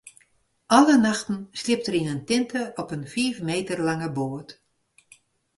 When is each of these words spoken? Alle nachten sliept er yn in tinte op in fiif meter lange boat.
Alle 0.77 0.95
nachten 1.05 1.37
sliept 1.59 1.87
er 1.89 1.97
yn 1.99 2.11
in 2.13 2.25
tinte 2.29 2.61
op 2.81 2.89
in 2.95 3.09
fiif 3.13 3.37
meter 3.49 3.77
lange 3.87 4.09
boat. 4.17 4.49